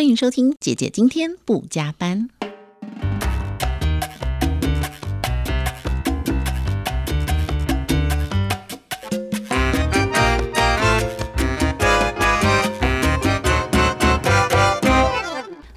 [0.00, 2.30] 欢迎收听姐姐今天不加班。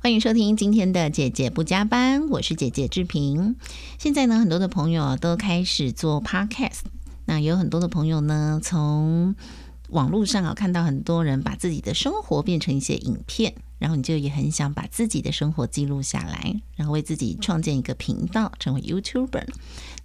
[0.02, 3.58] 欢迎收听今天的姐姐不加班，我是姐姐志平。
[4.00, 6.84] 现在呢，很多的朋友都开始做 podcast，
[7.26, 9.36] 那有很多的朋友呢，从
[9.90, 19.46] 网络上啊看到很多人把自己的生活变成一些影片，然后你就也很想把自己的生活记录下来，然后为自己创建一个频道，成为 YouTuber。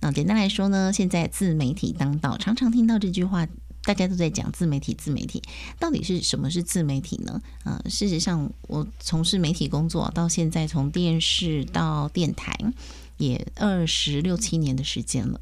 [0.01, 3.47] 那简单来说呢，现在自媒体当道，常常听到这句话。
[3.85, 5.41] 大家都在讲自媒体，自媒体
[5.79, 7.41] 到底是什么是自媒体呢？
[7.65, 12.55] 呃，事实上，我从事媒体工作到现在，从电视到电台，
[13.17, 15.41] 也二十六七年的时间了。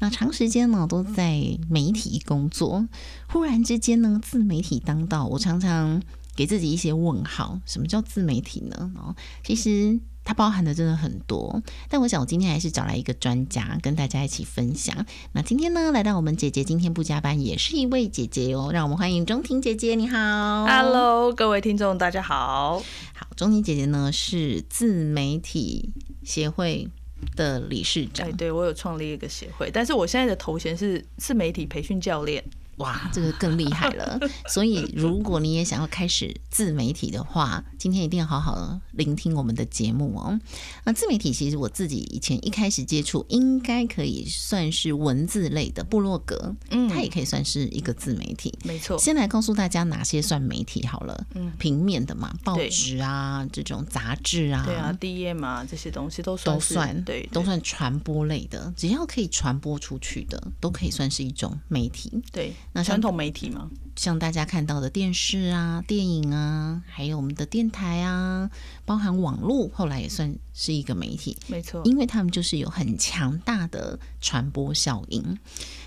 [0.00, 2.86] 那长时间呢都在媒体工作，
[3.28, 6.02] 忽然之间呢，自媒体当道，我常常
[6.36, 8.92] 给自己一些问号：什么叫自媒体呢？
[8.94, 9.98] 哦，其实。
[10.28, 15.06] 它包含的真的很多，但我想我今天还是找来一个专家跟大家一起分享。
[15.30, 22.82] 那今天呢，来到我们姐姐今天不加班，也是一位姐姐哦，让我们欢迎钟婷姐姐，你好，Hello，各位听众大家好。
[23.14, 25.90] 好，钟婷姐姐呢是自媒体
[26.24, 26.88] 协会
[27.36, 32.42] 的理事长，对我有创立一个协会，但是我现在的头衔是自媒体培训教练。
[32.76, 34.18] 哇，这个更厉害了！
[34.48, 40.38] 所以，如果你也想要开始自媒体的话，今天一定要好好聆听我们的节目哦。
[40.84, 48.98] 那自媒体其实我自己以前一开始接触，应该可以算是文字类的部落格，嗯，它也可以算是一个自媒体，没错。
[48.98, 62.52] 先来告诉大家哪些算媒体好了，嗯，平面的嘛，报纸啊，这种杂志啊，对啊，DM 啊，这些东西都算，都算，对，都算传播类的，只要可以传播出去的，都可以算是一种媒体，对。
[62.76, 63.70] 那传统媒体吗？
[63.96, 68.50] 像大家看到的电视啊、电影啊，还有我们的电台啊，
[68.84, 75.38] 包含网络，后来也算是一个媒体，没错，因为他们就是有很强大的传播效应。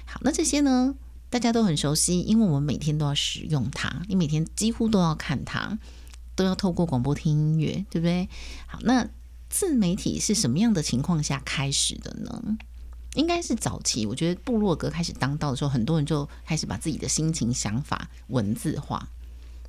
[0.05, 0.95] 好，那这些呢，
[1.29, 5.77] 大家都很熟悉，因为我们每天都要使用它，你每天几乎都要看它，
[6.33, 8.27] 都要透过广播听音乐，对不对？
[8.65, 9.07] 好，那
[9.47, 12.57] 自媒体是什么样的情况下开始的呢？
[13.15, 19.07] 应该是早期，我觉得部落格开始当道的时候，很多人就开始把自己的心情、想法文字化，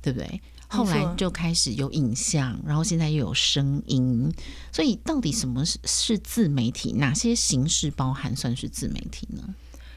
[0.01, 0.41] 对不对？
[0.67, 4.33] 后来就开始有影像，然后现在又有声音，
[4.71, 6.93] 所以到底什么是是自媒体？
[6.93, 9.53] 哪些形式包含算是自媒体呢？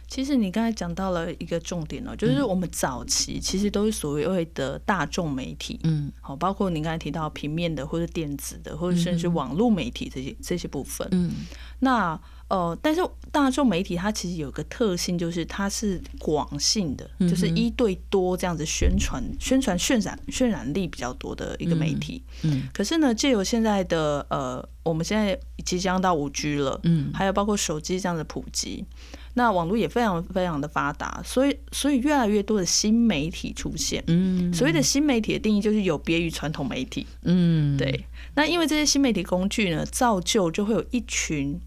[0.09, 11.33] 其实你刚才讲到了一个重点哦，就是我们早期其实都是所谓的大众媒体，嗯，好，包括你刚才提到平面的或者电子的，或者甚至网络媒体这些这些部分，嗯，
[11.81, 12.21] 那。
[12.47, 13.01] 呃，但是
[13.33, 22.23] 大众媒体它其实有个特性，就是它是广性的，就是一对多这样子宣传、宣传、渲染、渲染力比较多的一个媒体。
[22.43, 28.85] 嗯，可是呢，借由现在的呃，我们现在即将到五 G 了，嗯，还有包括手机这样的普及，
[29.35, 34.03] 那网络也非常非常的发达，所以所以越来越多的新媒体出现。
[34.07, 37.07] 嗯，所谓的新媒体的定义就是有别于传统媒体。
[37.23, 38.07] 嗯，对。
[38.35, 41.61] 那因为这些新媒体工具呢，造就就会有一群。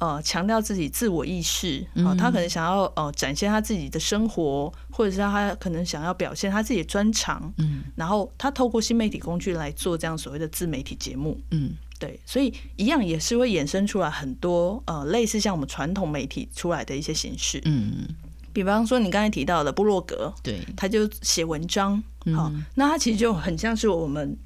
[0.00, 18.08] 呃，强调自己自我意识啊，他可能想要呃展现他自己的生活，或者是他可能想要表现他自己的专长，嗯，然后他透过新媒体工具来做这样所谓的自媒体节目，嗯，对，所以一样也是会衍生出来很多呃类似像我们传统媒体出来的一些形式，嗯，
[18.52, 22.02] 比方说你刚才提到的布洛格，对，他就写文章，
[22.34, 24.36] 好，那他其实就很像是我们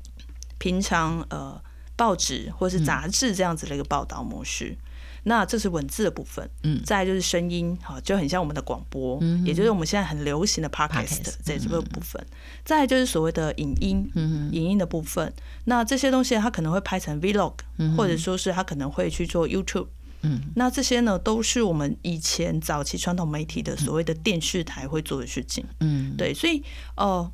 [0.59, 1.59] 平常呃
[1.97, 4.76] 报纸或是杂志这样子的一个报道模式。
[5.24, 12.24] 那这是文字的部分，嗯，再就是声音，哈，就很像我们的广播，嗯，也就是我们现在很流行的 podcast 这这个部分。
[12.64, 15.32] 再就是所谓的影音，嗯，影音的部分。
[15.64, 17.54] 那这些东西它可能会拍成 vlog，
[17.96, 19.88] 或者说是它可能会去做 YouTube，
[20.22, 26.62] 嗯，那这些呢都是我们以前早期传统媒体的所谓的电视台会做的事情，嗯，对，所以
[26.96, 27.32] 哦。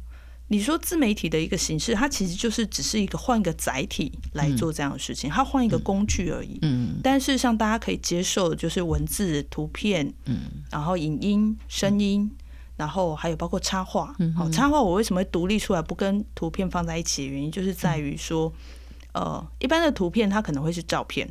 [0.52, 6.58] 你说自媒体的一个形式，它其实就是只是一个换一个载体来做这样的事情，它换一个工具而已。
[6.62, 12.28] 嗯，但是像大家可以接受的就是文字、图片，嗯，然后影音、声音，
[12.76, 14.12] 然后还有包括插画。
[14.36, 18.52] 好，插画我为什么会独立出来不跟图片放在一起原因，就是在于说，
[19.12, 21.28] 呃，一般的图片它可能会是照片，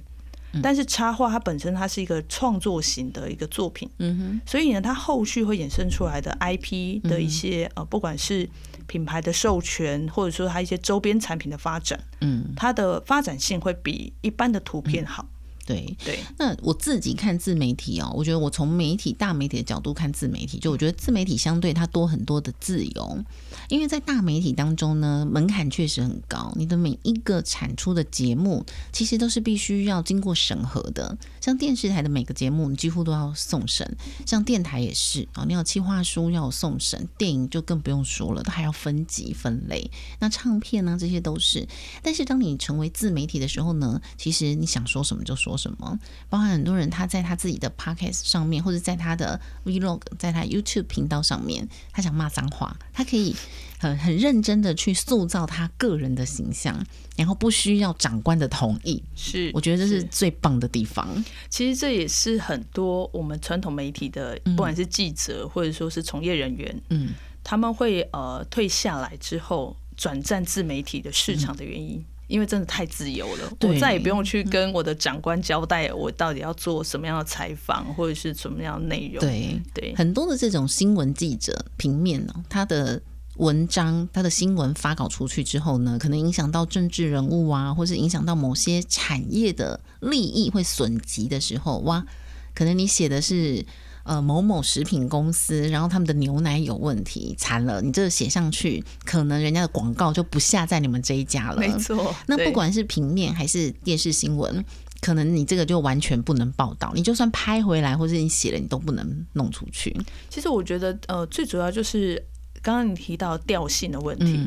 [0.64, 3.90] 但是插画它本身它是一个创作型的一个作品。
[4.00, 8.50] 嗯哼，所以呢，它后续会衍生出来的 IP 的一些呃，不管是
[8.88, 15.26] 品牌的授权，或者说它一些周边产品的发展，嗯，它的发展性会比一般的图片好。
[15.70, 16.20] 对对。
[16.40, 23.24] 那我自己看自媒体哦，我觉得我从媒体大媒体的角度看自媒体，就我觉得自媒体相对它多很多的自由，
[23.70, 31.16] 因为在大媒体当中呢，门槛确实很高，你的每一个产出的节目其实都是必须要经过审核的。
[31.40, 33.96] 像电视台的每个节目，你几乎都要送审，
[34.26, 39.92] 像电台也是啊，你要企划书要送审，电影就更不用说了，都还要分级分类。
[40.20, 41.68] 那唱片呢，这些都是。
[42.02, 46.00] 但是当你成为自媒体的时候呢，其实你想说什么就说什么。
[46.30, 53.36] 包含很多人他在他自己的 podcast 上面，或者在他的 vlog，在他 YouTube 频道上面，他想骂脏话，他可以
[53.78, 56.82] 很很认真的去塑造他个人的形象，
[57.18, 59.04] 然后不需要长官的同意。
[59.16, 61.08] 是，我觉得这是最棒的地方。
[61.50, 67.10] 其实这也是很多我们传统媒体的，不管是记者或者说是从业人员，嗯，
[67.44, 69.76] 他们会呃退下来之后。
[70.00, 79.20] 转战自媒体的市场的原因，因为真的太自由了，我再也不用去跟我的长官交代我到底要做什么样的采访或者是什么样的内容。
[79.20, 83.02] 对对，很多的这种新闻记者平面呢，他的
[83.38, 92.06] 文章、他的新闻发稿出去之后呢，可能影响到政治人物啊，或是影响到某些产业的利益会损及的时候，哇，
[92.54, 93.66] 可能你写的是。
[94.10, 97.80] 呃，某某食品公司，然后他们的牛奶有问题，惨了！
[97.80, 101.58] 你这个写上去，可能人家的广告就不下在你们这一家了。
[101.58, 104.66] 没错，那不管是平面还是电视新闻，
[105.00, 106.92] 可能你这个就完全不能报道。
[106.96, 109.96] 你就算拍回来，或者你写了，你都不能弄出去。
[110.28, 112.20] 其实我觉得，呃，最主要就是
[112.64, 114.40] 刚刚你提到调性的问题。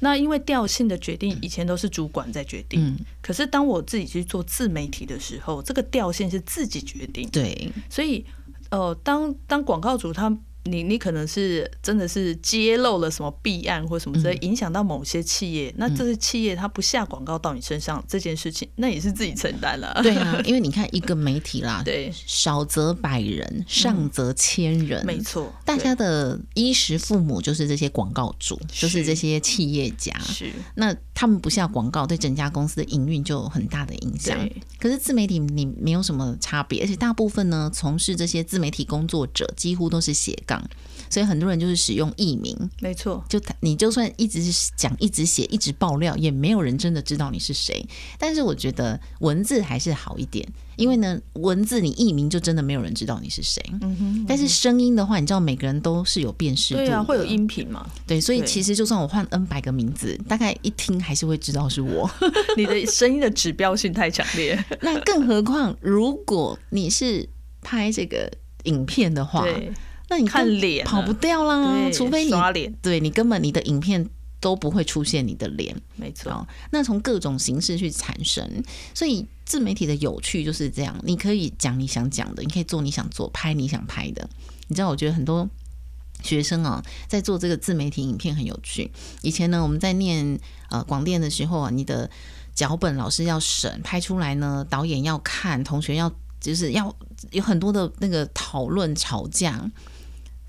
[0.00, 2.96] 那因为调性的决定，以前都是主管在决定。
[3.20, 7.28] 可是当我自己去做自媒体的时候，这个调性是自己决定。
[7.28, 8.24] 对，所以。
[8.74, 10.36] 哦，当当广告主他。
[10.66, 20.00] 你你可能是真的是揭露了什么弊案或什么之类，影响到某些企业，那这些企业他不下广告到你身上这件事情，那也是自己承担了。
[20.02, 34.38] 对啊，因为你看一个媒体啦，对，少则百人，上则千人，没错，大家的衣食父母就是这些广告主，就是这些企业家，是那他们不下广告，对整家公司的营运就有很大的影响。
[34.78, 40.62] 可是自媒体你没有什么差别，而且大部分呢，从事这些自媒体工作者几乎都是斜杠。
[41.08, 43.24] 所以很多人就是使用艺名，没错。
[43.26, 44.42] 就你就算一直
[44.76, 47.86] 讲、一直写、一直爆料，也没有人真的知道你是谁。
[48.18, 53.62] 但是我觉得文字还是好一点，因为呢，文字你艺名就真的没有人知道你是谁。
[53.80, 54.24] 嗯哼。
[54.28, 57.86] 但是声音的话，你知道每个人都是有辨识度，对啊，会有音频嘛？
[58.06, 62.10] 对，所以其实就算我换 N 百个名字，大概一听还是会知道是我。
[62.56, 64.62] 你的声音的指标性太强烈。
[64.82, 67.28] 那更何况，如果你是
[67.62, 68.30] 拍这个
[68.64, 69.46] 影片的话。
[70.06, 74.06] 那你看脸跑不掉啦，除非你刷脸，对你根本你的影片
[74.44, 76.46] 都不会出现你的脸，没错。
[76.70, 78.46] 那从各种形式去产生，
[78.92, 84.28] 所以自媒体的有趣就是这样，你可以讲你想讲的，你可以做你想做，拍你想拍的。
[84.68, 85.48] 你知道，我觉得很多
[86.22, 88.92] 学生啊，在做这个自媒体影片很有趣。
[89.22, 90.38] 以前呢，我们在念
[90.68, 92.10] 呃广电的时候啊，你的
[92.54, 96.94] 脚本老师要审，拍出来呢，导演要看，同学要就是要
[97.30, 99.70] 有很多的那个讨论吵架。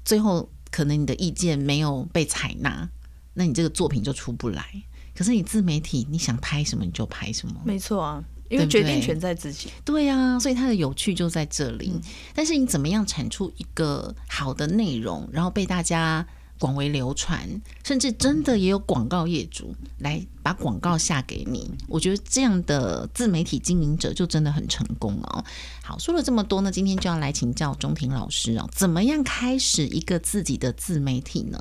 [0.04, 2.90] 最后可能你的意见没有被采纳，
[3.36, 4.66] 那你这个作品就出不来。
[5.14, 9.70] 可是你自媒体，你想拍什么你就拍什么，没错啊，因为决定权在自己。
[9.86, 11.94] 对呀，所以它的有趣就在这里。
[12.34, 16.26] 但是你怎么样产出一个好的内容，然后被大家。
[16.58, 21.70] 广为流传，甚至真的也有广告业主来把广告下给你。
[21.86, 25.44] 我觉得这样的自媒体经营者就真的很成功哦。
[25.84, 31.60] 好，说了这么多呢，今天就要来请教钟婷老师哦，怎么样开始一个自己的自媒体呢？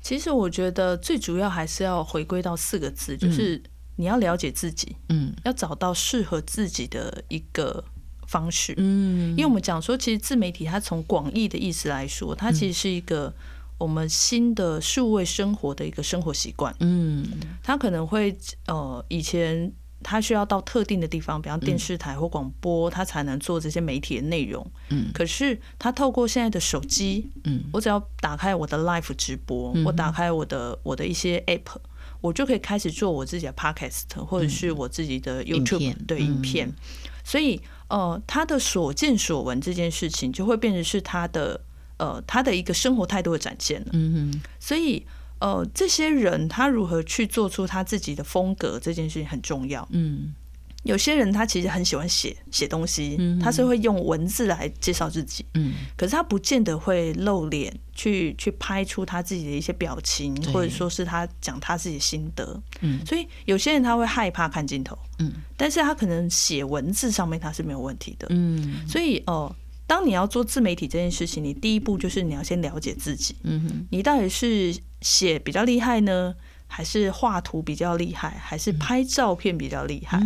[0.00, 3.62] 其实我觉得最主要还是要回归到四个字，就是
[3.96, 7.82] 你要了解自己，嗯，要找到适合自己的一个
[8.26, 13.32] 方式，嗯，因为我们讲说，其实自媒体它从广义的意思来说，它其实是一个。
[13.78, 17.24] 我们新的数位生活的一个生活习惯，嗯，
[17.62, 18.36] 它可能会
[18.66, 31.76] 呃，以前他需要到特定的地方，比方电视台或广播，他才能做这些媒体的内容，嗯，可是他透过现在的手机，嗯，我只要打开我的 live 直播，我打开我的我的一些 app，
[32.20, 36.72] 我就可以开始做我自己的 podcast 或者是我自己的 YouTube 的影片，
[37.24, 41.60] 所以呃，他的所见所闻这件事情就会变成是他的。
[42.00, 45.04] 呃，他的一个生活态度的展现了，嗯哼，所以
[45.40, 50.34] 呃，这些人他如何去做出他自己的风格，这件事情很重要，嗯，
[50.84, 69.54] 有些人他其实很喜欢写写东西，他是会用文字来介绍自己，嗯，可是他不见得会露脸去去拍出他自己的一些表情，或者说是他讲他自己的心得，嗯，所以有些人他会害怕看镜头，嗯，但是他可能写文字上面他是没有问题的，嗯，所以哦，
[69.88, 76.34] 当你要做自媒体这件事情，你第一步就是你要先了解自己，嗯哼，你到底是写比较厉害呢？
[76.70, 80.20] 还是画图比较厉害，还是拍照片比较厉害，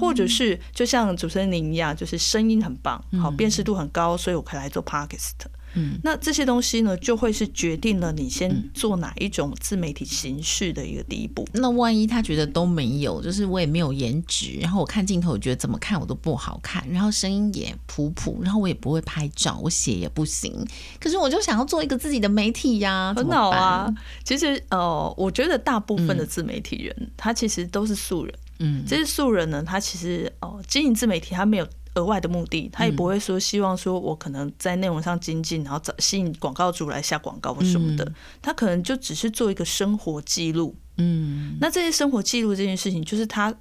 [0.00, 5.32] 或者是就像主持人您一样，就是声音很棒，好辨识度很高，所以我可以来做 podcast。
[5.74, 11.46] 嗯，那这些东西呢，就会是决定了你先做哪一种自媒体形式的一个第一步。
[11.52, 20.52] 那万一他觉得都没有，就是我也没有颜值，然后我看镜头，我觉得怎么看我都不好看，然后声音也普普，然后我也不会拍照，我写也不行，
[21.00, 23.92] 可是我就想要做一个自己的媒体呀， 很好啊。
[24.24, 28.34] 其实呃，我觉得大部分的自媒体人，他其实都是素人。
[28.60, 31.66] 嗯，这些素人呢，他其实哦，经营自媒体，他没有。
[31.94, 38.12] 额外的目的，他也不会说希望说我可能在内容上精进，然后找吸引广告主来下广告或什么的。
[38.42, 40.74] 他可能就只是做一个生活记录。
[40.96, 43.54] 嗯，那这些生活记录这件事情，就是他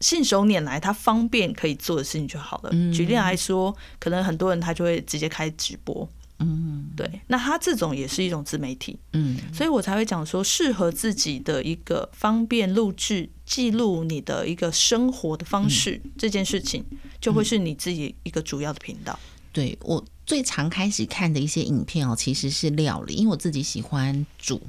[0.00, 2.70] 信手拈来，他方便可以做的事情就好了。
[2.92, 6.08] 举例来说，可能很多人他就会直接开直播。
[6.42, 16.82] 嗯，对，那他这种也是一种自媒体，嗯，所以我才会讲说，适合自己的一个方便录制、记录你的一个生活的方式，这件事情
[17.20, 19.18] 就会是你自己一个主要的频道。
[19.52, 24.62] 对我最常开始看的一些影片哦，其实是料理，因为我自己喜欢煮，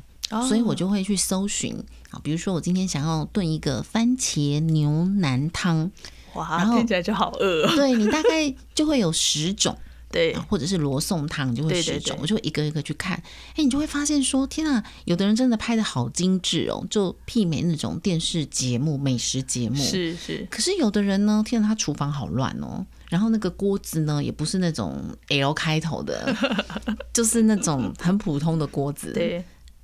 [0.50, 1.74] 所以我就会去搜寻
[2.10, 5.90] 啊，比如说我今天想要炖一个番茄牛腩汤，
[6.34, 7.74] 哇，听起来就好饿。
[7.75, 9.78] 对你大概就会有十种。
[10.12, 13.15] 对，或者是罗宋汤，就会十种，我就一个一个去看。
[13.56, 19.75] 哎，你就会发现说，天啊，有的人真的拍的好精致哦，就媲美那种电视节目、美食节目。
[19.75, 20.46] 是是。
[20.50, 26.36] 可是有的人呢，天啊，他厨房好乱哦，然后那个锅子呢，也不是那种 L 开头的，
[27.13, 29.13] 就是那种很普通的锅子。
[29.13, 29.44] 对。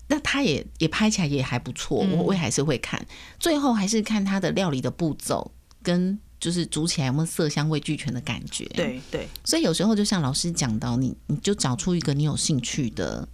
[0.10, 3.06] 那他也也拍起来也还不错，我我还是会看。
[3.40, 5.52] 最后还是看他的料理的步骤
[5.84, 6.20] 跟。
[6.40, 8.66] 就是煮起来有没有色香味俱全的感觉？
[8.66, 13.28] 对对，所以有时候就像老师讲到，你你就找出一个你有兴趣的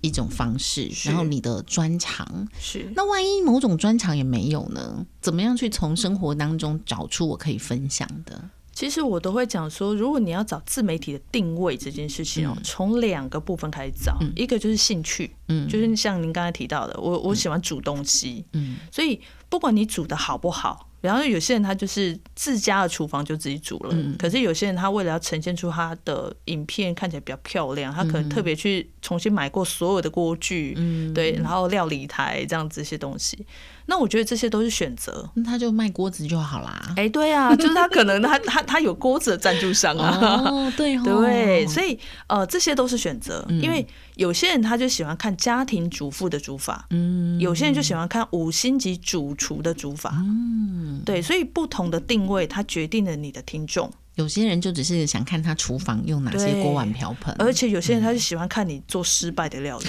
[0.00, 2.90] 一种方式，然后你的专长是。
[2.96, 5.06] 那万一某种专长也没有呢？
[5.20, 8.50] 怎么样去从生活当中找出我可以分享的？
[8.72, 20.88] 其实我都会讲说，如果你要找自媒体的定位这件事情哦，从两个部分开始找，一个就是兴趣，嗯，就是像您刚才提到的，我我喜欢煮东西，嗯，所以不管你煮的好不好。
[21.00, 30.74] 然后有些人他就是自家的厨房就自己煮了，可是有些人他为了要呈现出他的影片看起来比较漂亮，他可能特别去重新买过所有的锅具，
[31.14, 33.46] 对，然后料理台这样子一些东西。
[33.90, 36.94] 那我觉得这些都是选择，那他就卖锅子就好啦。
[36.96, 40.16] 哎，对啊，就是他可能他他他有锅子的赞助商啊。
[40.46, 53.92] 哦，对 对，所以呃，这些都是选择，因为有些人他就喜欢看家庭主妇的煮法，嗯，有些人就喜欢看五星级主厨的煮法，嗯，对，所以不同的定位，它决定了你的听众。
[54.16, 59.86] 有些人就只是想看他厨房用哪些锅碗瓢盆，而且有些人他就喜欢看你做失败的料理，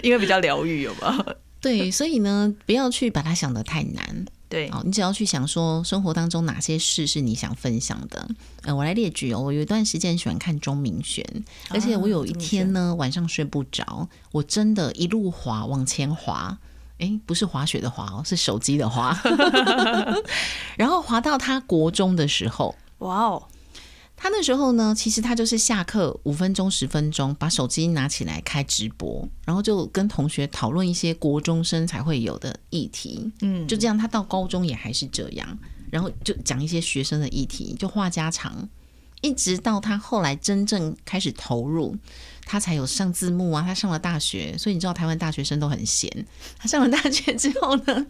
[0.02, 1.24] 因为比较疗愈，有吗？
[1.66, 4.24] 对， 所以呢，不要去把它想得太难。
[4.48, 8.28] 对，哦，你只要去想说，生活当中哪些事是你想分享的。
[8.62, 9.40] 呃，我来列举哦。
[9.40, 11.26] 我有一段时间喜欢看钟明轩，
[11.70, 16.56] 而且我有一天呢，晚上睡不着，我真的一路滑往前滑，
[17.00, 19.20] 哎，不是滑雪的滑哦，是手机的滑。
[20.78, 23.42] 然后滑到他国中的时候，哇哦！
[24.16, 33.30] 他那时候呢，其实他就是下课五分钟、十分钟，把手机拿起来开直播，然后就跟同学讨论一些国中生才会有的议题。
[33.42, 35.58] 嗯，就这样，他到高中也还是这样，
[35.90, 38.66] 然后就讲一些学生的议题，就话家常，
[39.20, 41.94] 一直到他后来真正开始投入，
[42.46, 43.62] 他才有上字幕啊。
[43.62, 46.26] 他上了大学，所以你知道台湾大学生都很闲。
[46.58, 48.06] 他上了大学之后呢，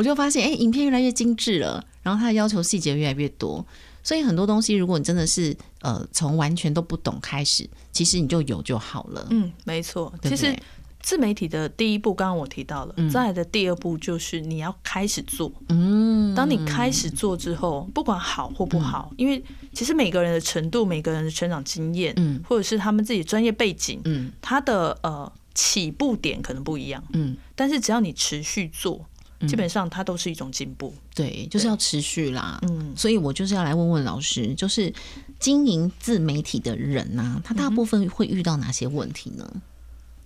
[0.00, 3.62] 我就发现，哎，影片越来越精致了，然后他的要求细节越来越多。
[4.02, 9.26] 所以很多东西，如果你真的是呃从完全都不懂开始，其实你就有就好了。
[9.28, 10.10] 嗯，没错。
[10.22, 10.56] 其实
[11.02, 15.52] 自媒体的第一步，刚刚我提到了，再来的第二步就是你要开始做。
[15.68, 27.04] 嗯，当你开始做之后，不管好或不好，因为其实每个人的程度、每个人的成长经验，嗯，或者是他们自己专业背景，嗯，他的呃起步点可能不一样。
[27.12, 29.04] 嗯，但是只要你持续做。
[29.48, 32.58] 基本上它都是一种进步，对，就是要持续啦。
[32.62, 34.92] 嗯，所以我就是要来问问老师，就是
[35.38, 39.50] 经营自媒体的人呢，他大部分会遇到哪些问题呢？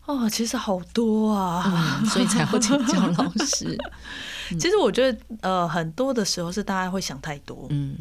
[0.06, 3.78] 哦，其实好多啊，所以才会请教老师。
[4.60, 7.66] 其实我觉得，呃，很多的时候是大家会想太多。
[7.70, 7.96] 嗯。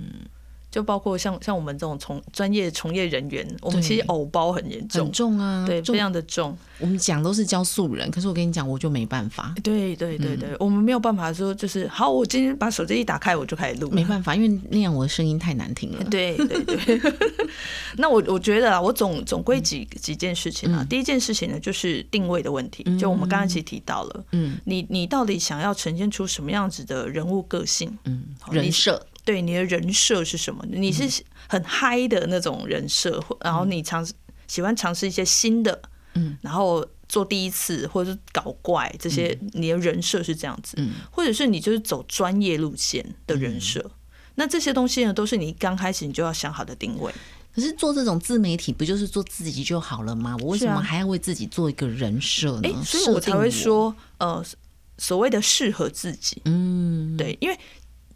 [0.73, 6.57] 就包括像像我们这种从专业从业人员，我们其实偶包很严重，很重啊，对，非常的重。
[6.79, 9.53] 我们讲都是教素人，可是我跟你讲，我就没办法。
[9.61, 13.87] 对对对对，我们没有办法说就是好，我今天把手机一打开，我就开始录。
[13.91, 16.03] 没办法，因为那样我的声音太难听了。
[16.05, 16.99] 对对对。
[17.97, 20.83] 那我我觉得啊，我总总归几几件事情啊。
[20.89, 22.83] 第一件事情呢，就是定位的问题。
[22.97, 27.95] 就我们刚刚其实提到了，嗯，你你到底想要呈现出什么样子的人物个性？
[28.05, 28.99] 嗯，人设。
[29.25, 30.65] 对你的人设是什么？
[30.67, 34.13] 你是很嗨的那种人设，然后你尝试
[34.47, 35.81] 喜欢尝试一些新的，
[36.15, 43.91] 嗯，然后做第一次或者是搞怪这些，你的人设是这样子，嗯，或者是你就是走专业路线的人设，
[44.35, 47.13] 那这些东西呢，都是你刚开始你就要想好的定位。
[47.55, 50.35] 可是做这种自媒体不就是做自己就好了吗？
[50.41, 52.83] 我为什么还要为自己做一个人设呢？
[52.83, 54.43] 所以我才会说，呃，
[54.97, 57.57] 所谓的适合自己，嗯，对，因为。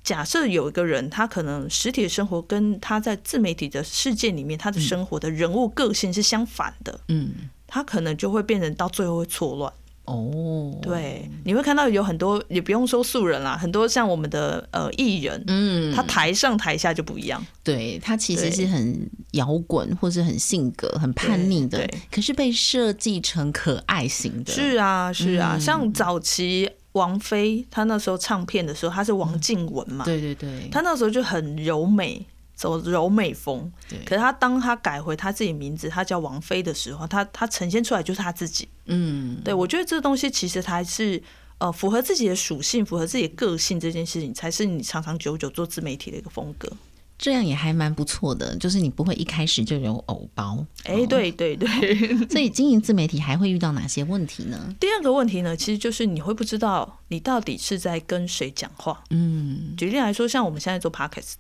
[0.07, 7.31] 假设有一个人，他可能实体的生活跟他在自媒体的世界里面他的生活的人物个性是相反的，嗯，
[7.67, 9.73] 他可能就会变成到最后会错乱。
[10.05, 17.45] 哦，对，你会看到有很多，也不用说素人啦，很多像我们的呃艺人，嗯，他台上台下就不一样。
[17.61, 24.53] 对他其实是很摇滚或是很性格很叛逆的，可是被设计成可爱型的。
[24.53, 26.69] 是啊，是啊，像早期。
[26.97, 30.03] 王菲，她那时候唱片的时候，她是王静雯嘛？
[30.03, 32.25] 对对对，她那时候就很柔美，
[32.55, 33.71] 走柔美风。
[33.87, 38.67] 对，可是她当她改回她自己名字，她叫王菲的时候，她她呈现出来就是她自己。
[38.85, 41.21] 嗯，对，我觉得这个东西其实才是
[41.59, 46.71] 呃符合自己的属性，符合自己的个性这件事情，才是你长长久久做自媒体的一个风格。
[47.17, 50.63] 这样也还蛮不错的，就是你不会一开始就有偶包。
[50.83, 51.67] 哎，对对对，
[52.29, 54.75] 所以经营自媒体还会遇到哪些问题呢？
[54.79, 59.03] 第二个问题呢，其实就是你会不知道你到底是在跟谁讲话。
[59.09, 61.35] 嗯，举例来说，像我们现在做 podcast，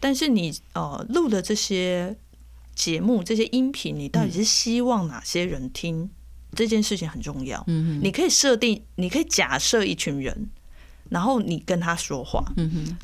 [0.00, 2.16] 但是你呃录的这些
[2.74, 6.10] 节目、这些音频，你到底是希望哪些人听？
[6.56, 7.62] 这件事情很重要。
[7.68, 10.50] 嗯，你可以设定，你可以假设一群人。
[11.10, 12.42] 然后你跟他说话，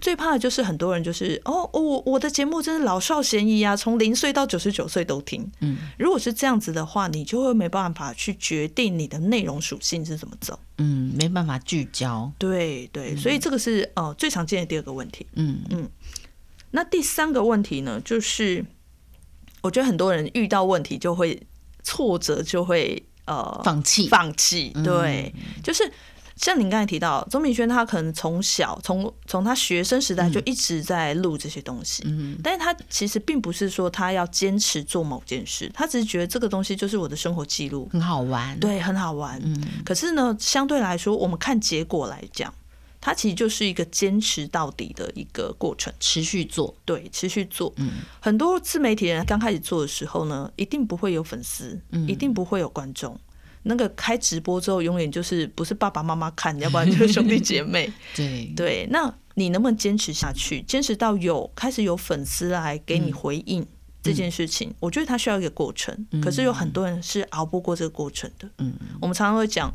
[0.00, 5.50] 最怕的就是很多人就是哦，我我的节目真是老少咸宜啊，从零岁到九十九岁都听。
[5.60, 10.56] 嗯，如果是这样子的话，你就会没办法去决定你的内容属性是怎么走。
[10.78, 12.30] 嗯，没办法聚焦。
[12.38, 15.26] 对对，所以这个是呃最常见的第二个问题。
[15.34, 15.90] 嗯嗯，
[16.70, 18.64] 那第三个问题呢，就是
[19.62, 21.42] 我觉得很多人遇到问题就会
[21.82, 24.70] 挫折，就会呃放弃放弃。
[24.84, 25.90] 对，就是。
[26.36, 39.58] 像您刚才提到，钟明轩他可能从小从从他学生时代就一直在录这些东西，嗯，但是他其实并不是说他要坚持做某件事，他只是觉得这个东西就是我的生活记录，很好玩，对，很好玩，嗯。
[39.84, 42.52] 可是呢，相对来说，我们看结果来讲，
[43.00, 47.92] 它其实就是一个坚持到底的一个过程，持续做，对，持续做，嗯。
[48.20, 53.18] 很多自媒体人刚开始做的时候呢，一定不会有粉丝，一定不会有观众。
[53.68, 57.92] 那个开直播之后，永远就是不是爸爸妈妈看，要不然就是兄弟姐妹。
[58.14, 60.62] 对对，那你能不能坚持下去？
[60.62, 63.66] 坚持到有开始有粉丝来给你回应
[64.02, 66.06] 这件事情，我觉得它需要一个过程。
[66.22, 68.48] 可是有很多人是熬不过这个过程的。
[68.58, 69.72] 嗯，我们常常会讲，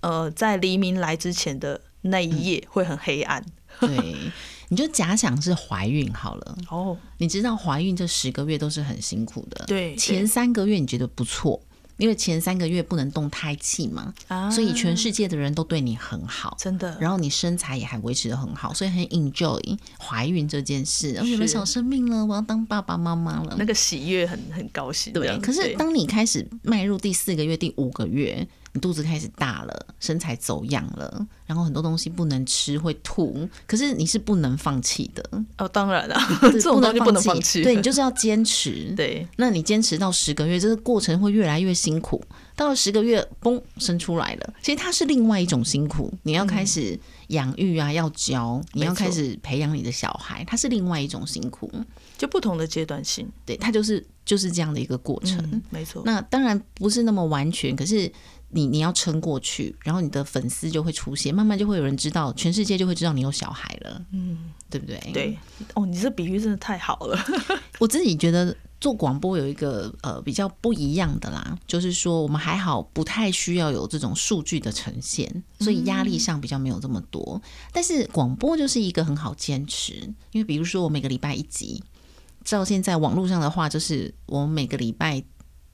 [0.00, 3.44] 呃，在黎明来之前的那一夜会很黑暗。
[3.78, 3.88] 对，
[4.68, 6.58] 你就假想是怀孕好了。
[6.68, 9.64] 哦，你知道怀孕这十个月都是很辛苦的。
[9.68, 11.62] 对，前三个月你觉得不错。
[11.98, 14.14] 因为前三个月不能动胎气嘛，
[14.50, 16.96] 所以全世界的人都对你很好，真的。
[16.98, 21.16] 然后你身材也还维持的很好，所以很 enjoy 怀孕这件事。
[21.20, 25.12] 我有了小生命了，我要当爸爸妈妈了，那个喜悦很很高兴。
[25.12, 28.48] 对，可是当你开始迈入第四个月、第五个月。
[28.72, 33.48] 你肚子开始大了，身材走样了，然后很多东西不能吃，会吐。
[33.66, 35.22] 可是你是不能放弃的
[35.56, 36.16] 哦，当然了，
[36.52, 37.62] 这种东西不能放弃。
[37.62, 38.92] 对你就是要坚持。
[38.96, 42.22] 对，那你坚持到十个月，这个过程会越来越辛苦。
[42.54, 44.54] 到了十个月，嘣，生出来了。
[44.60, 51.70] 其实它是另外一种辛苦，你要开始养育啊，要教，你要开始培养你的小孩，它是另外一种辛苦，
[52.18, 53.28] 就不同的阶段性。
[53.46, 55.62] 对，它就是就是这样的一个过程。
[55.70, 56.02] 没错。
[56.04, 58.10] 那当然不是那么完全，可是。
[58.50, 64.98] 你你要撑过去，然后你的粉丝就会出现，慢慢就会有人知道，全世界就会知道你有小孩了，嗯，对不对？
[65.12, 65.38] 对，
[65.74, 67.18] 哦，你这比喻真的太好了。
[67.78, 77.40] 我自己觉得做广播有一个呃比较不一样的啦，就是说我们还好不太需要有这种数据的呈现，所以压力上比较没有这么多。
[77.70, 79.92] 但是广播就是一个很好坚持，
[80.32, 81.84] 因为比如说我每个礼拜一集，
[82.44, 85.22] 照现在网络上的话，就是我每个礼拜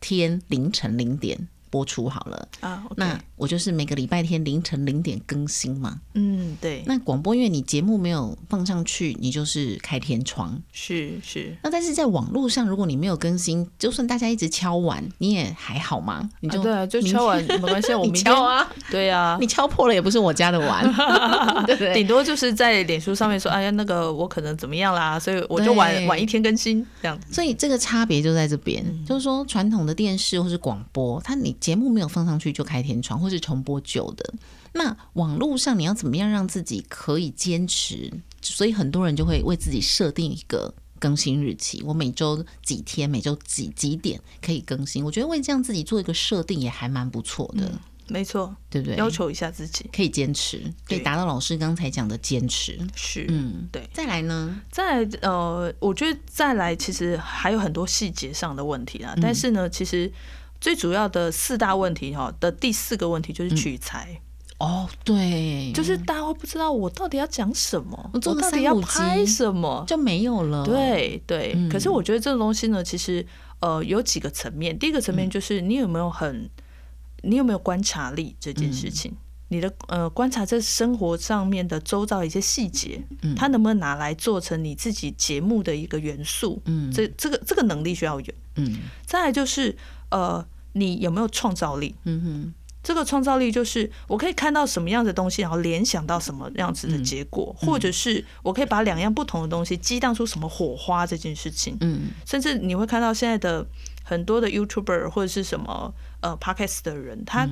[0.01, 1.49] 天凌晨零点。
[1.75, 6.01] 播出好了啊，那我就是每个礼拜天凌晨零点更新嘛。
[6.13, 6.85] 嗯，对。
[6.87, 10.57] 那广播因为你节目没有放上去，你就是开天窗。
[10.71, 11.57] 是是。
[11.65, 16.31] 那但是在网络上，如果你没有更新，就算大家一直敲完，你也还好吗？
[16.39, 18.71] 你就对啊，就敲完没关系， 我明敲啊。
[18.89, 20.85] 对啊，你敲破了也不是我家的碗，
[21.67, 21.93] 对不对？
[21.93, 27.19] 顶多就是在脸书上面说，哎呀，那个我可能怎么样啦，所以我就晚晚一天更新这样。
[27.29, 34.35] 所以这个差别就在这边，就是说传统的电视或是广播，它你节目没有放上去就开天窗，或是重播旧的。
[34.75, 38.13] 那网络上你要怎么样让自己可以坚持？
[38.43, 45.03] 所以很多人就会为自己设定一个更新日期，我每周几天，每周几几点可以更新。
[45.03, 47.73] 我觉得为这样自己做一个设定也还蛮不错的。
[48.09, 48.97] 没错，对不对？
[48.97, 52.79] 要求一下自己，可以坚持，可以达到老师刚才讲的坚持。
[52.95, 53.89] 是，嗯，对。
[53.95, 54.61] 再来呢？
[54.71, 59.17] 再呃，我觉得再来其实还有很多细节上的问题啦。
[59.23, 60.13] 但是呢，其实
[60.61, 64.21] 最主要的四大问题哈的第四个问题就是取材。
[64.59, 69.85] 哦，对，就是大家会不知道我到底要讲什么，我到底要拍什么。
[69.87, 70.65] 就没有了。
[70.65, 73.27] 对对，可是我觉得这个东西呢，其实
[73.59, 74.79] 呃有几个层面。
[74.79, 76.49] 第一个层面就是你有没有很，
[77.23, 79.13] 你有没有观察力这件事情，
[79.49, 83.03] 你的呃观察这生活上面的周遭一些细节，
[83.37, 86.63] 它能不能拿来做成你自己节目的一个元素？
[86.67, 88.33] 嗯，这这个这个能力需要有。
[88.55, 89.77] 嗯，再来就是
[90.15, 91.95] 呃你有没有创造力？
[92.05, 92.55] 嗯哼。
[92.87, 101.79] 这个创造力就是我可以看到什么样的东西，然后联想到什么样子的结果，或者是我可以把两样不同的东西激荡出什么火花这件事情。
[101.81, 103.67] 嗯，甚至你会看到现在的
[104.03, 107.49] 很多的 YouTuber 或者是什么呃 Podcast 的人，他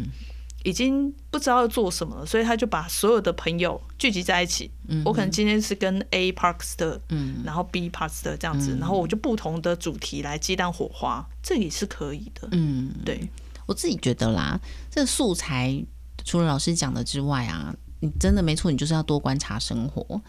[0.64, 4.70] 已经不知道要做什么了，所以他就把所有的朋友聚集在一起。
[4.88, 12.48] 嗯，我可能今天是跟 A Parks 的，嗯，然后 B Parks 的这样子，然后我就不同的主题来激荡火花，这也是可以的。
[12.53, 13.29] 嗯，对。
[13.66, 15.83] 我自己觉得啦，这个素材
[16.25, 20.20] 除了老师讲的之外啊，你真的没错，你就是要多观察生活，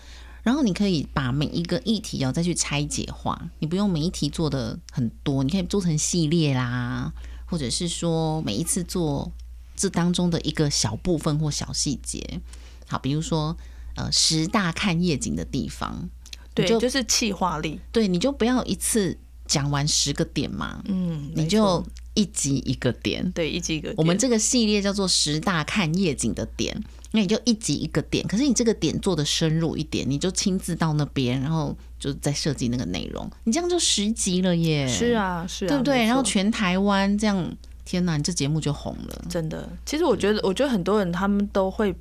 [0.43, 7.12] 然后你可以把每一个议题哦再去拆解化，你不用每一题做的很多，你可以做成系列啦，
[7.48, 9.32] 或者是说每一次做
[9.75, 12.41] 这当中的一个小部分或小细节。
[12.88, 13.57] 好，比如说
[13.95, 16.09] 呃十大看夜景的地方，
[16.53, 21.86] 对，就是气化力，对，你就不要一次讲完十个点嘛，嗯，你就。
[22.15, 23.91] 一集一个点，对，一集一个。
[23.97, 28.23] 我们这个系列叫做十大看夜景的点，那你就一集一个点。
[28.27, 34.88] 可是你这个点做的深入一点，你就亲自到那边，然后就再设计那个内容，你这样就十集了耶！
[34.88, 36.05] 是啊，是啊，对不对？
[36.05, 37.51] 然后全台湾这样，
[37.86, 39.26] 天哪，你这节目就红了。
[39.30, 41.96] 真的，其实我觉得，我觉得很多人他们都会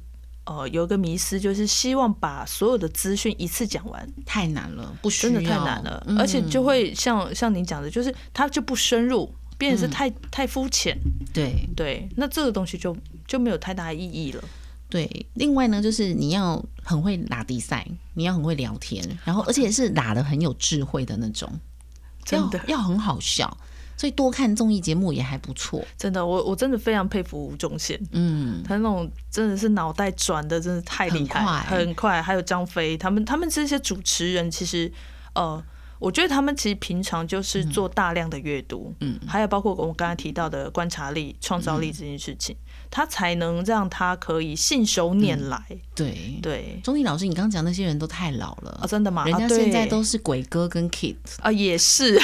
[0.44, 9.32] 呃有一个迷思，就是希望把所有的资讯一次讲完，太难了，不真的太难了，而且就会像像您讲的，就是它就不深入。
[9.58, 10.98] 变得是太太肤浅，
[11.32, 11.68] 对。
[11.76, 12.96] 对，那这个东西就
[13.28, 14.42] 就没有太大意义了。
[14.88, 21.48] 对，另外呢，就是你要很会打比赛，你要很会聊天，然后而且是打的很有智慧的那种，
[22.24, 22.60] 真的。
[22.66, 23.56] 要很好笑，
[24.02, 25.80] 所以多看综艺节目也还不错。
[25.96, 32.20] 真的，我我真的非常佩服吴宗宪，嗯，他那种真的是脑袋转的真的太厉害，很快。
[32.20, 34.92] 还有张飞，他们他们这些主持人其实
[35.36, 35.62] 呃。
[36.00, 42.56] 我觉得他们其实平常就是做大量的阅读，嗯，还有包括我们刚才提到的观察力、创造力这件事情，
[42.94, 45.58] 他才能让他可以信手拈来。
[45.94, 48.86] 对对，钟丽老师，你刚刚讲那些人都太老了啊！
[48.86, 49.24] 真的吗？
[49.24, 52.20] 人家现在都是鬼哥跟 Kid 啊，也是，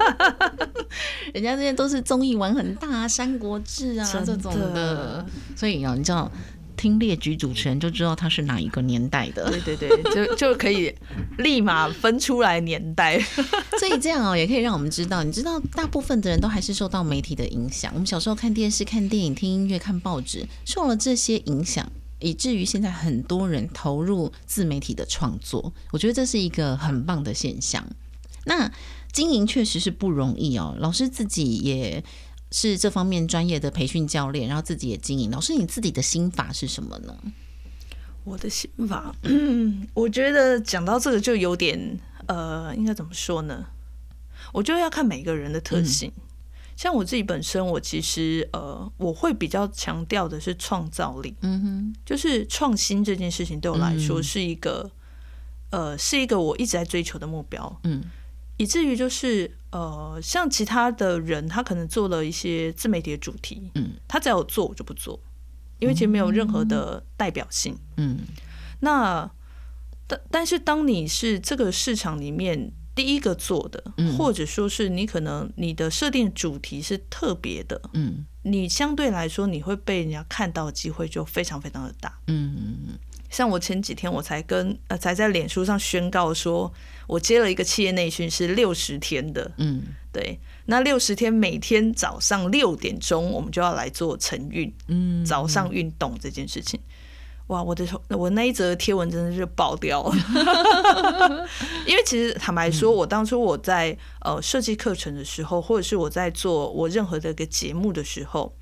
[1.34, 6.32] 人家这些都是综艺玩很大，《三国志》啊这种的，所以啊，你知道。
[6.76, 10.94] 听列举主持人就知道他是哪一个年代的，对对对， 就就可以
[11.38, 13.18] 立马分出来年代。
[13.78, 17.90] 所以这样哦，也可以让我们知道，你知道，大部分的人都还是受到媒体的影响。
[17.94, 25.72] 我们小时候看电视、看电影、听音乐、看报纸，受了这些影响，以至于现在很多人投入自媒体的创作。
[25.90, 27.84] 我觉得这是一个很棒的现象。
[28.44, 28.70] 那
[29.12, 32.04] 经营确实是不容易哦，老师自己也。
[32.58, 35.30] 是这方面专业的培训教练，然后自己也经营。
[35.30, 37.14] 老师，你自己的心法是什么呢？
[38.24, 39.14] 我的心法，
[39.92, 43.66] 我觉得讲到这个就有点呃，应该怎么说呢？
[44.54, 46.10] 我觉得要看每个人的特性。
[46.76, 51.36] 像我自己本身，我其实呃，我会比较强调的是创造力。
[51.42, 54.90] 嗯哼，就是创新这件事情对我来说是一个
[55.68, 57.80] 呃，是一个我一直在追求的目标。
[57.84, 58.02] 嗯。
[58.58, 65.20] 以至于就是呃，像其他的人，他可能做了一些自媒体的主题，嗯，他只要有做我就不做，
[65.78, 68.20] 因为其实没有任何的代表性，嗯。
[68.80, 69.30] 那
[70.06, 82.18] 但但是当你是这个市场里面第一个做的，或者说是你可能你的设定主题是特别的，嗯，你相对来说你会被人家看到的机会就非常非常的大。
[82.28, 82.98] 嗯，
[83.30, 86.72] 像我前几天我才跟呃才在脸书上宣告说，
[87.06, 89.50] 我接了一个企业内训是六十天的。
[89.58, 96.80] 嗯，对，那六十天每天早上六点钟我们就要来做晨运，嗯，早上运动这件事情。
[97.48, 100.16] 哇，我的我那一则贴文真的是爆掉了，
[101.86, 108.52] 因为其实坦白说，我当初我在呃设计课程的时候，或者是我在做我任何的一个节目的时候，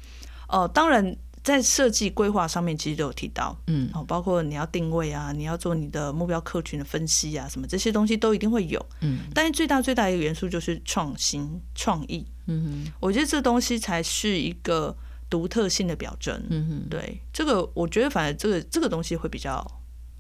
[0.49, 14.97] 呃，当然在设计规划上面其实都有提到，嗯，哦，包括你要定位啊，你要做你的目标客群的分析啊，什么这些东西都一定会有，嗯，但是最大最大一个元素就是创新创意，嗯哼，我觉得这东西才是一个。
[15.31, 19.67] 独特性的表征，嗯哼，对这个，我觉得反而这个这个东西会比较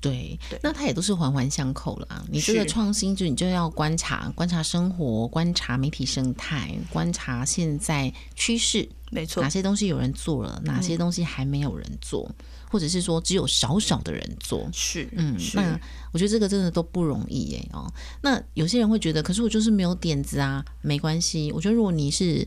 [0.04, 2.26] 对，那它也都是环环相扣了。
[2.30, 12.30] 你这个创新，就你就要观察观察生活，观察媒体生态，观察现在趋势，没错，哪些东西有人做了，哪些东西还没有人做，
[12.70, 15.80] 或者是说只有少少的人做，是，嗯，那
[16.12, 17.90] 我觉得这个真的都不容易耶哦。
[18.20, 21.50] 那有些人会觉得，可是我就是没有点子啊，没关系。
[21.52, 22.46] 我觉得如果你是。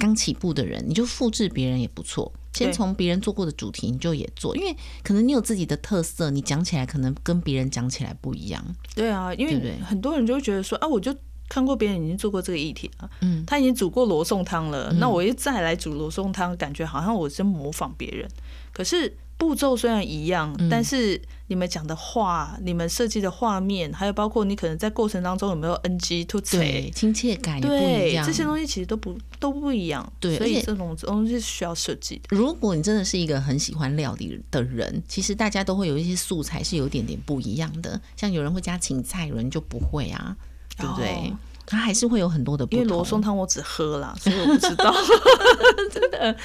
[0.00, 2.32] 刚起步的人，你就复制别人也不错。
[2.58, 8.64] 先从别人做过的主题，你就也做，因为可能你有自己的特色，你讲起来可能跟别人讲起来不一样。
[8.94, 11.14] 对啊，因为很多人就会觉得说啊，我就
[11.48, 18.28] 看过别人已经做过这个议题了，嗯，他已经煮过罗宋汤了，那我又再来煮罗宋汤，感觉好像我是模仿别人，
[18.72, 19.16] 可是。
[19.38, 30.12] 步骤虽然一样，但是你们讲的话、你们设计的画面，还有包括你可能在过程当中有没有 NG 突对亲切感不一样，这些东西其实都不都不一样。
[30.18, 32.36] 对，所以这种东西是需要设计的。
[32.36, 37.98] 如果你真的是一个很喜欢料理的人，其实大家都会有一些素材是有点点不一样的。
[38.16, 40.36] 像有人会加芹菜，有人就不会啊，
[40.76, 41.32] 对不对？
[41.64, 42.80] 它还是会有很多的不同。
[42.80, 44.92] 因为罗宋汤我只喝了，所以我不知道。
[45.94, 46.36] 真的，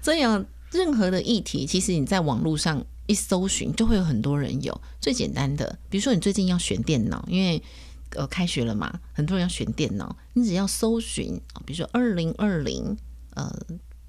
[0.00, 0.46] 这样。
[0.70, 4.80] 任何的议题，其实你在网络上一搜寻，就会有很多人有。
[5.00, 7.62] 最简单的，比如说你最近要选电脑，因为
[8.10, 12.96] 呃开学了嘛，很多人要选电脑，你只要搜寻啊，比如说二零二零
[13.34, 13.50] 呃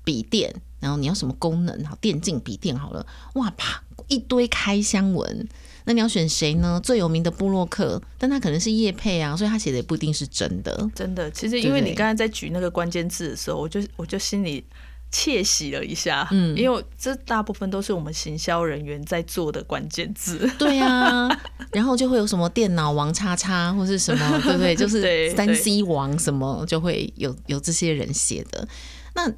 [0.04, 5.48] 笔电，然后你要什么功能，好电竞笔电好了，哇啪一堆开箱文，
[5.86, 6.82] 那你要选谁呢？
[6.84, 10.90] 最有名的布洛克，但他可能是叶配啊，所以他写的也不一定是真的。
[10.94, 14.66] 真的，其实因为你刚才在举那个关键字的时候，我就我就心里。
[15.12, 21.28] 窃喜了一下，嗯，因为这大部分都是我们行销人员在做的关键字，对呀，
[21.72, 24.76] 然后就会有什么电脑王叉叉或是什么， 对不对？
[24.76, 28.68] 就是三 C 王什么，就会有有这些人写的。
[29.16, 29.32] 那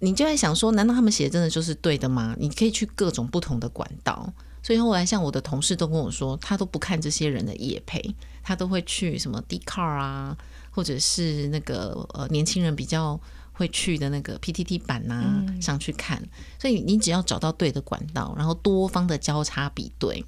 [0.00, 2.36] 你就在想说，难道他们写的真的就是对的吗？
[2.38, 4.30] 你可以去各种不同的管道。
[4.62, 10.36] 所以后来，像我的同事都跟我说，他都不看这些人的夜配，他都会去什么 d c a r 啊，
[10.70, 13.18] 或者是那个呃年轻人比较。
[13.56, 16.22] 会去的那个 PTT 版呐，上去看，
[16.58, 20.22] 所以你只要找到对的管道，然后多方的交叉比对，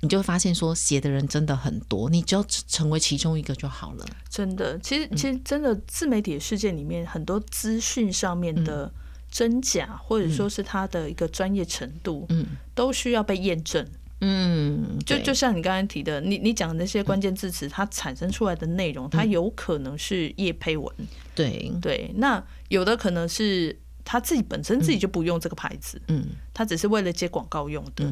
[0.00, 4.06] 你就会发现说写的人真的很多，你只要成为其中一个就好了。
[4.30, 8.90] 真的，其实其实真的自媒体事件里面很多资讯上面的
[9.30, 13.86] 真假，或者说是它的一个专业程度，嗯，都需要被验证。
[14.24, 20.94] 嗯，就就像你刚才提的，你你讲的那些关键字词，它产生出来的内容，它有可能是叶配文。
[21.34, 28.04] 对对，那有的可能是他自己本身自己就不用这个牌子，嗯，他只是为了接广告用的，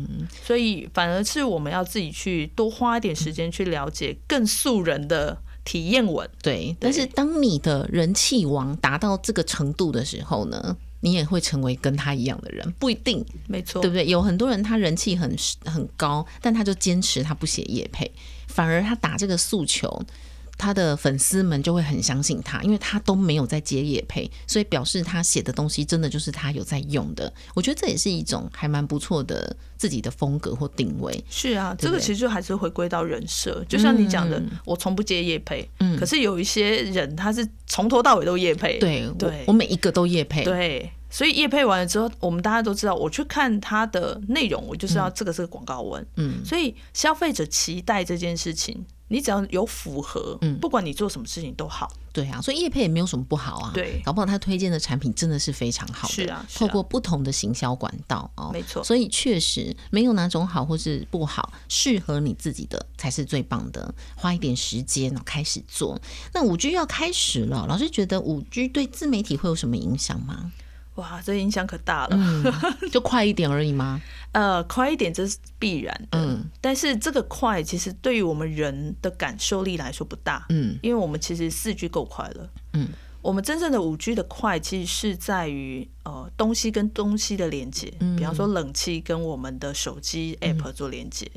[0.42, 6.28] 所以反而是我们要自己去多花一点时间去了解更素人的体验文。
[6.42, 10.76] 对，但是当你的人气王达到这个程度的时候呢？
[11.00, 14.06] 你也会成为跟他一样的人，不一定，没错，对不对？
[14.06, 18.10] 有很多人他人气很很高，但他就坚持他不写叶配，
[18.46, 20.02] 反而他打这个诉求。
[20.60, 27.32] 他的粉丝们就会很相信他，因为他都没有在接业配，所以表示他写的东西真的就是他有在用的。
[27.54, 31.24] 我觉得这也是一种还蛮不错的自己的风格或定位。
[31.30, 48.84] 是啊，这个其实就还是回归到人设，就像你讲的，我从不接业配，嗯，可是有一些人他是从头到尾都业配，对对，我每一个都业配，对，所以夜配完了之后，我们大家都知道，我去看它的内容，我就是要这个是个广告文，嗯，所以消费者期待这件事情。
[49.12, 66.00] 你只要有符合，嗯，不管你做什么事情都好，对啊，所以叶配也没有什么不好啊，对，搞不好他推荐的产品真的是非常好的，是啊，透过不同的行销管道哦，没错，所以确实没有哪种好或是不好，适合你自己的才是最棒的，花一点时间开始做。
[66.32, 70.52] 那五 G 要开始了，老师觉得五 G 对自媒体会有什么影响吗？
[70.96, 72.18] 哇，这影响可大了，
[72.90, 74.00] 就快一点而已吗？
[74.32, 82.88] 呃，快一点这是必然的，嗯，但是这个快其实对于我们人的感受力来说不大，嗯，因为我们其实四 G 够快了，嗯，
[83.22, 91.28] 我们真正的五 G 的快，其实是在于呃东西跟东西的连接，比方说冷气跟我们的手机 App 做连接，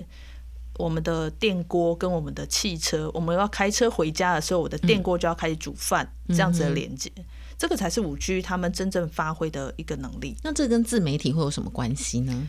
[0.78, 7.12] 我们的电锅跟我们的汽车，我们要开车回家的时候，我的电锅就要开始煮饭，这样子的连接，
[7.58, 10.36] 这个才是五 G 他们真正发挥的一个能力。
[10.44, 12.48] 那这跟自媒体会有什么关系呢？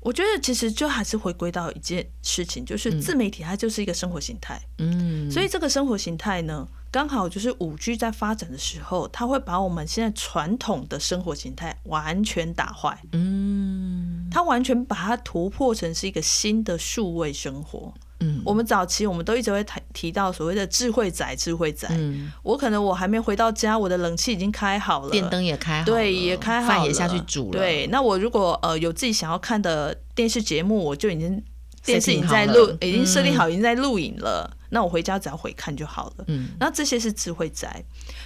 [0.00, 6.66] 我觉得其实就还是回归到一件事情，就是自媒体它就是一个生活形态，嗯，所以这个生活形态呢。
[6.92, 13.00] 刚好就是五 G 在发展的时候，它会把我们现在传统的生活形态完全打坏。
[13.12, 17.94] 嗯，它完全把它突破成是一个新的数位生活。
[18.20, 21.88] 嗯，我们早期我们都一直会提提到所谓的智慧宅，智慧宅。
[21.90, 27.58] 嗯，我可能我还没回到家，我的冷气已经开好了，电灯也开好，对，也开好，饭也下去煮了。
[27.58, 31.42] 对，那我如果呃有自己想要看的电视节目，我就已经。
[31.82, 34.54] 电视已经在录，已经设定好，已经在录影了。
[34.68, 36.24] 那我回家只要回看就好了。
[36.26, 37.82] 嗯，那这些是智慧宅，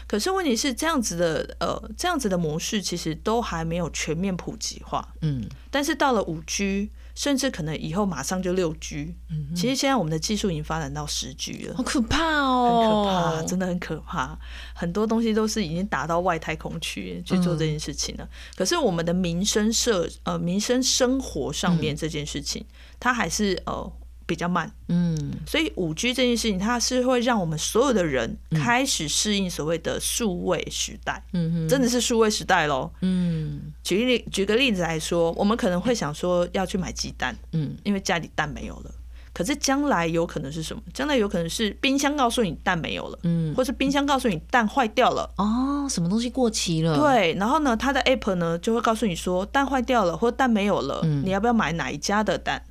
[0.08, 5.08] 可是问题是这样子的，呃，这样子的模式其实都还没有全面普及化。
[5.20, 6.90] 嗯，但是到了五 G。
[7.14, 9.14] 甚至可能以后马上就六 G，
[9.54, 14.38] 其实现在我们的技术已经发展到十 G 了，好可怕哦，很可怕，真的很可怕。
[14.74, 18.28] 很多东西都是已经打到外太空去去做这件事情了。
[18.56, 22.64] 可是我们的民生社呃民生生活上面这件事情，
[22.98, 23.92] 它还是呃。
[24.26, 38.90] 比较慢，嗯，所以五 G 这件事情，它是会让我们所有的人开始适应所谓的数位时代，嗯真的是数位时代喽，嗯，举例举个例子来说，我们可能会想说要去买鸡蛋，嗯，因为家里蛋没有了，
[39.32, 40.82] 可是将来有可能是什么？
[40.94, 46.96] 将来有可能是冰箱告诉你蛋没有了，嗯，或是冰箱告诉你蛋坏掉了，哦，什么东西过期了？
[46.98, 52.62] 对，然后呢，它的 App 呢就会告诉你说蛋坏掉了，或者蛋没有了，你要不要买哪一家的蛋？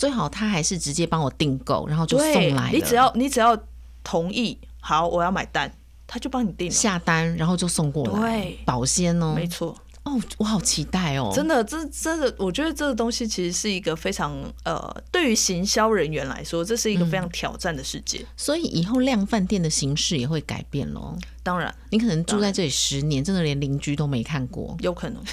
[0.00, 2.70] 最好他还是直接帮我订购，然后就送来。
[2.72, 3.54] 你只要你只要
[4.02, 5.70] 同意，好，我要买单，
[6.06, 8.40] 他就帮你订下单，然后就送过来。
[8.40, 9.76] 对，保鲜哦，没错。
[10.02, 11.30] 哦，我好期待哦！
[11.34, 14.34] 真的，这真的，我觉得这个东西其实是一个非常
[14.64, 18.24] 呃，对于行销人员来说，这是一个非常挑战的世界。
[18.36, 21.16] 所以以后量饭店的形式也会改变喽。
[21.42, 25.22] 当然，你可能住在这里十年，真的连邻居都没看过，有可能。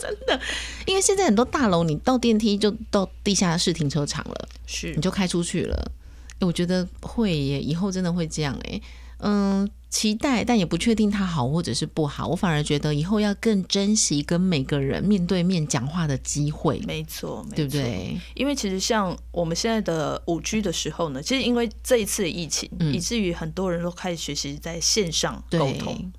[0.00, 0.40] 真的，
[0.86, 5.92] 因为现在很多大楼，你到电梯就到地下室停车场了，是你就开出去了。
[6.40, 8.80] 我觉得会耶，以后真的会这样哎。
[9.18, 12.26] 嗯，期待，但也不确定它好或者是不好。
[12.26, 16.80] 我反而觉得以后要更珍惜跟每个人面对面讲话的机会。
[16.84, 18.18] 没错，对不对？
[18.34, 26.12] 因为其实像我们现在的五 G 的时候呢，其实因为这一次的疫情，以至于很多人都开始学习在线上沟通。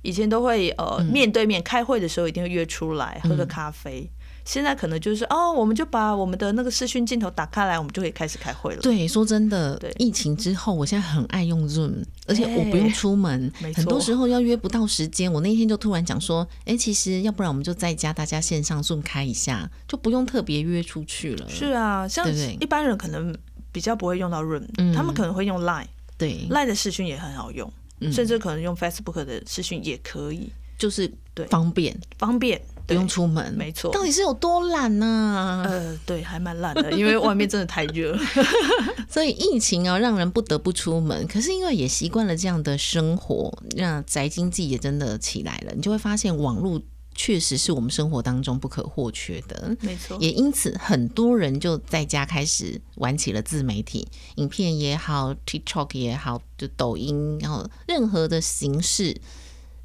[0.00, 4.10] 以前都会呃面对面开会的时候，一定会约出来喝个咖啡。
[4.48, 8.80] 现在可能就是哦，我们就把我们的那个视讯镜头打开来，我们就可以开始开会了。
[8.80, 13.52] 对，说真的，疫情之后，我现在很爱用 Zoom，而且我不用出门。
[13.76, 21.46] 很多时候要约不到时间，我那天就突然讲说，哎，其实要不然我们就在家，大家线上 Zoom 开一下，就不用特别约出去了。
[21.50, 22.26] 是啊，像
[22.58, 23.36] 一般人可能
[23.70, 25.84] 比较不会用到 Zoom，他们可能会用 Line，
[26.16, 27.70] 对，Line 的视讯也很好用，
[28.10, 32.58] 甚至可能用 Facebook 的视讯也可以，就是对方便方便。
[32.88, 33.92] 不用出门，没错。
[33.92, 35.62] 到底是有多懒呢？
[35.68, 38.18] 呃，对，还蛮懒的，因为外面真的太热。
[39.10, 41.26] 所以疫情啊，让人不得不出门。
[41.26, 45.72] 可是因为也习惯了这样的生活，那宅经济也真的起来了。
[45.74, 46.80] 你就会发现，网络
[47.14, 49.76] 确实是我们生活当中不可或缺的。
[49.80, 50.16] 没错。
[50.18, 59.20] 也因此，很多人就在家开始玩起了自媒体，影片也好，TikTok 也好，就抖音，然后任何的形式。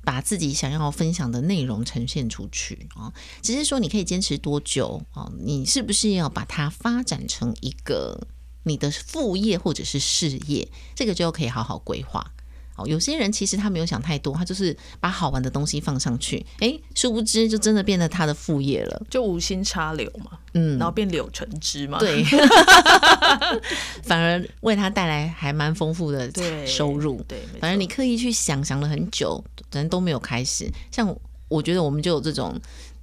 [0.03, 5.31] 把自己想要分享的内容呈现出去啊，只是说你可以坚持多久啊？
[5.39, 8.27] 你是不是要把它发展成一个
[8.63, 10.67] 你的副业或者是事业？
[10.95, 12.33] 这个就可以好好规划。
[12.75, 22.23] 哦，有些人其实他没有想太多，他就是把好玩的东西放上去，哎，殊不知就真的变得他的副业了，就无心插柳嘛，嗯，然后变柳成枝嘛，对，
[24.03, 26.31] 反而为他带来还蛮丰富的
[26.65, 30.67] 收入，对，反正你刻意去想想了很久，人都没有开始。
[30.91, 31.15] 像
[31.47, 32.59] 我觉得我们就有这种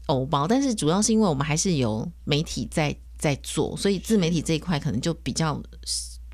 [0.06, 5.62] 偶包，但是主要是因为我们还是有媒体在在做，所以自媒体这一块可能就比较。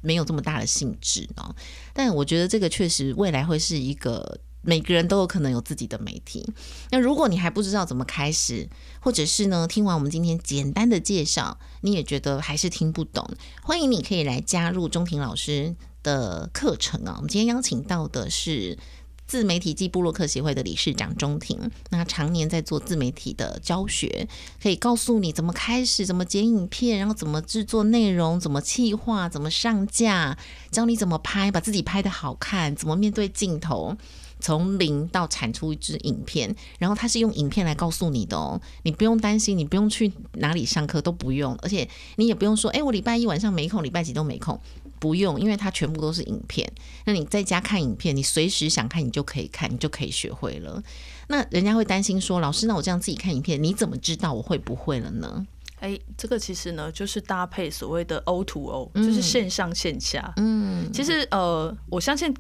[0.03, 1.55] 没有这么大的兴致呢，
[1.93, 6.45] 但我觉得这个确实未来会是一个每个人都有可能有自己的媒体。
[6.91, 8.69] 那如果你还不知道怎么开始，
[9.01, 13.29] 或者是呢听完我们今天简单的介绍，你也觉得还是听不懂，
[13.63, 17.15] 欢迎你可以来加入钟婷老师的课程啊。
[17.17, 18.79] 我们今天邀请到的是
[19.27, 24.29] 自媒体暨布洛克协会的理事长钟婷，那常年在做自媒体的教学，
[24.63, 30.39] 可以告诉你怎么开始，怎么剪影片，然后怎么制作内容，怎么企划，怎么上架，
[30.71, 33.97] 教你怎么拍，把自己拍的好看，怎么面对镜头。
[34.39, 44.61] 从零到产出一支影片，然后它是用影片来告诉你的哦，你不用担心，你不用去哪里上课都不用，而且你也不用说，哎，我礼拜一晚上没空，礼拜几都没空，
[44.99, 46.71] 不用，因为它全部都是影片。
[47.07, 50.83] 那你在家看影片，你随时想看你就可以看，你就可以学会了。
[51.29, 55.47] 那人家会担心说，老师，那我这样自己看影片，你怎么知道我会不会了呢？
[55.81, 60.33] 哎，这个其实呢，就是搭配所谓的 O to O，就是线上线下。
[60.37, 62.35] 嗯，其实呃，我相信。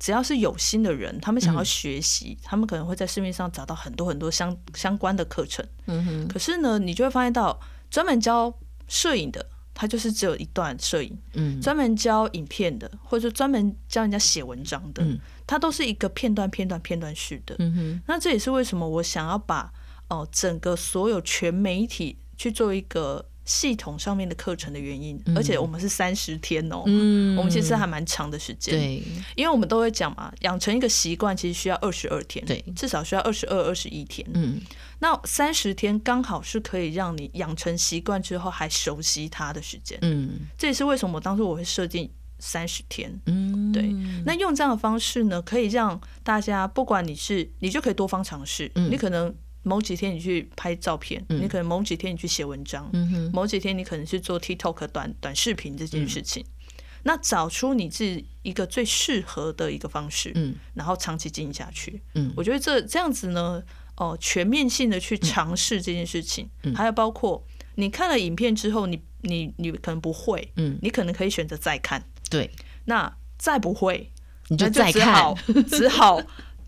[0.00, 5.64] 只要是有心的人，他们想要学习，他们可能会在市面上找到很多很多相相关的课程。
[5.86, 6.26] 嗯哼。
[6.26, 8.52] 可是呢，你就会发现到专门教
[8.88, 15.06] 摄影的，他就是只有一段摄影；嗯，专门教影片的，或者专门教人家写文章的，
[15.46, 17.54] 他都是一个片段、片段、片段式的。
[17.58, 18.02] 嗯哼。
[18.06, 19.70] 那这也是为什么我想要把
[20.08, 23.26] 哦整个所有全媒体去做一个。
[23.44, 29.02] 系统上面的课程的原因，而且我们是三十天哦，嗯，我们其实还蛮长的时间，对，
[29.34, 34.60] 因为我们都会讲嘛，养成一个习惯其实需要二十二天，对，至少需要二十二、二十一天，嗯，
[35.00, 43.92] 那三十天刚好是可以让你养成习惯之后还熟悉它的时间，嗯，这也是为什么当初我会设定三十天，嗯，对，
[44.24, 49.34] 那用这样的方式呢，可以让大家不管你是你就可以多方尝试，你可能。
[49.62, 52.90] 某几天你去拍照片，你可能某几天你去写文章，
[53.32, 56.44] 某几天你可能去做 TikTok 短短视频这件事情。
[57.02, 63.62] 那找出你自己一个最适合的一个方式，嗯，然后长期经营下去，嗯，我觉得这这样子呢，
[63.96, 67.42] 哦，全面性的去尝试这件事情，还有包括
[67.76, 72.50] 你看了影片之后，你你你可能不会，嗯，你可能可以选择再看，对，
[72.84, 74.12] 那再不会，
[74.48, 75.34] 你就再看，
[75.70, 76.20] 只好。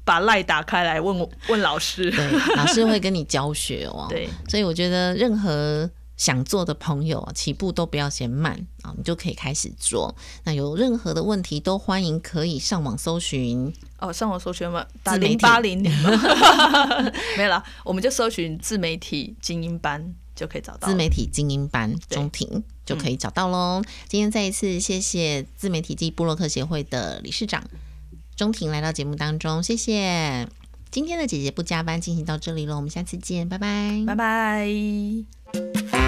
[0.05, 4.07] 把赖打开来问问老师，对， 老师会跟你教学哦。
[4.09, 10.14] 对，所以我觉得任何想做的朋友，起步都不要嫌慢啊，你就可以开始做。
[10.44, 15.92] 那有任何的问题，都欢迎可以上网搜寻哦，上网搜寻嘛，打零八零零，
[17.38, 20.88] 没了，我们就搜寻自媒体精英班就可以找到。
[20.88, 23.82] 自媒体精英班中庭就可以找到喽。
[24.09, 27.62] 今天再一次谢谢自媒体暨布洛克协会的理事长。
[28.36, 30.48] 钟婷来到节目当中，谢谢。
[30.90, 36.01] 今天的姐姐不加班进行到这里了，我们下次见，拜拜，拜拜。